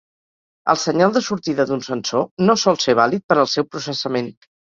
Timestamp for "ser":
2.87-2.97